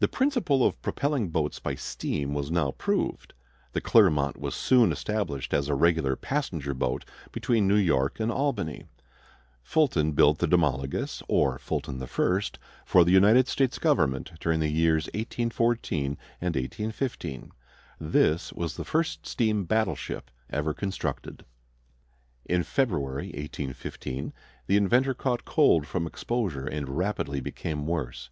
The 0.00 0.08
principle 0.08 0.66
of 0.66 0.82
propelling 0.82 1.28
boats 1.28 1.60
by 1.60 1.76
steam 1.76 2.34
was 2.34 2.50
now 2.50 2.72
proved. 2.72 3.34
The 3.70 3.80
Clermont 3.80 4.36
was 4.36 4.56
soon 4.56 4.90
established 4.90 5.54
as 5.54 5.68
a 5.68 5.76
regular 5.76 6.16
passenger 6.16 6.74
boat 6.74 7.04
between 7.30 7.68
New 7.68 7.76
York 7.76 8.18
and 8.18 8.32
Albany. 8.32 8.86
Fulton 9.62 10.10
built 10.10 10.40
the 10.40 10.48
Demologos, 10.48 11.22
or 11.28 11.56
Fulton 11.60 12.00
the 12.00 12.08
First, 12.08 12.58
for 12.84 13.04
the 13.04 13.12
United 13.12 13.46
States 13.46 13.78
government 13.78 14.32
during 14.40 14.58
the 14.58 14.70
years 14.72 15.04
1814 15.14 16.18
and 16.40 16.56
1815. 16.56 17.52
This 18.00 18.52
was 18.52 18.74
the 18.76 18.84
first 18.84 19.24
steam 19.24 19.66
battleship 19.66 20.32
ever 20.50 20.74
constructed. 20.74 21.44
In 22.46 22.64
February, 22.64 23.26
1815, 23.26 24.32
the 24.66 24.76
inventor 24.76 25.14
caught 25.14 25.44
cold 25.44 25.86
from 25.86 26.08
exposure 26.08 26.66
and 26.66 26.88
rapidly 26.98 27.40
became 27.40 27.86
worse. 27.86 28.30